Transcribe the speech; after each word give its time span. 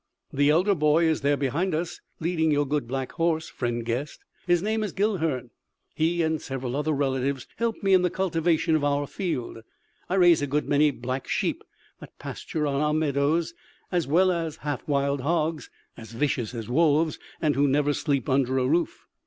The 0.33 0.49
elder 0.49 0.73
boy 0.73 1.05
is 1.05 1.21
there 1.21 1.37
behind 1.37 1.75
us, 1.75 2.01
leading 2.19 2.49
your 2.49 2.65
good 2.65 2.87
black 2.87 3.11
horse, 3.11 3.49
friend 3.49 3.85
guest... 3.85 4.21
his 4.47 4.63
name 4.63 4.83
is 4.83 4.93
Guilhern. 4.93 5.51
He 5.93 6.23
and 6.23 6.41
several 6.41 6.75
other 6.75 6.91
relatives 6.91 7.45
help 7.57 7.83
me 7.83 7.93
in 7.93 8.01
the 8.01 8.09
cultivation 8.09 8.75
of 8.75 8.83
our 8.83 9.05
field. 9.05 9.59
I 10.09 10.15
raise 10.15 10.41
a 10.41 10.47
good 10.47 10.67
many 10.67 10.89
black 10.89 11.27
sheep 11.27 11.63
that 11.99 12.17
pasture 12.17 12.65
on 12.65 12.81
our 12.81 12.95
meadows, 12.95 13.53
as 13.91 14.07
well 14.07 14.31
as 14.31 14.55
half 14.65 14.87
wild 14.87 15.21
hogs, 15.21 15.69
as 15.95 16.13
vicious 16.13 16.55
as 16.55 16.67
wolves 16.67 17.19
and 17.39 17.53
who 17.53 17.67
never 17.67 17.93
sleep 17.93 18.27
under 18.27 18.57
a 18.57 18.65
roof.... 18.65 19.05